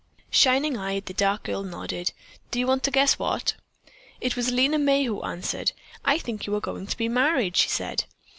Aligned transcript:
Shining 0.31 0.77
eyed, 0.77 1.05
the 1.05 1.13
dark 1.13 1.43
girl 1.43 1.61
nodded. 1.61 2.11
"Do 2.49 2.57
you 2.57 2.65
want 2.65 2.81
to 2.85 2.89
guess 2.89 3.19
what?" 3.19 3.53
It 4.19 4.35
was 4.35 4.49
Lena 4.49 4.79
May 4.79 5.03
who 5.03 5.21
answered: 5.21 5.73
"I 6.03 6.17
think 6.17 6.47
you 6.47 6.55
are 6.55 6.59
going 6.59 6.87
to 6.87 6.97
be 6.97 7.07
married," 7.07 7.55
she 7.55 7.69
said. 7.69 8.05